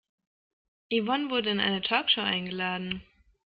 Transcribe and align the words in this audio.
Yvonne 0.89 1.29
wurde 1.29 1.51
in 1.51 1.59
eine 1.59 1.81
Talkshow 1.83 2.21
eingeladen. 2.21 3.03